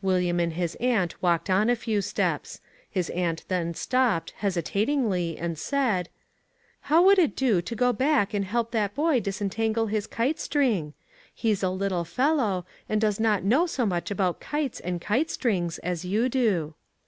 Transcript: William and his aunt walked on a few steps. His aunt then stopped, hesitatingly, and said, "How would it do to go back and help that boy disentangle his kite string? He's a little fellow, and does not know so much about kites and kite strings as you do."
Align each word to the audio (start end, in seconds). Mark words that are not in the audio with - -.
William 0.00 0.40
and 0.40 0.54
his 0.54 0.74
aunt 0.76 1.20
walked 1.22 1.50
on 1.50 1.68
a 1.68 1.76
few 1.76 2.00
steps. 2.00 2.62
His 2.88 3.10
aunt 3.10 3.44
then 3.48 3.74
stopped, 3.74 4.30
hesitatingly, 4.38 5.36
and 5.36 5.58
said, 5.58 6.08
"How 6.88 7.02
would 7.02 7.18
it 7.18 7.36
do 7.36 7.60
to 7.60 7.76
go 7.76 7.92
back 7.92 8.32
and 8.32 8.46
help 8.46 8.70
that 8.70 8.94
boy 8.94 9.20
disentangle 9.20 9.88
his 9.88 10.06
kite 10.06 10.40
string? 10.40 10.94
He's 11.34 11.62
a 11.62 11.68
little 11.68 12.04
fellow, 12.06 12.64
and 12.88 12.98
does 13.02 13.20
not 13.20 13.44
know 13.44 13.66
so 13.66 13.84
much 13.84 14.10
about 14.10 14.40
kites 14.40 14.80
and 14.80 14.98
kite 14.98 15.28
strings 15.30 15.76
as 15.80 16.06
you 16.06 16.30
do." 16.30 16.72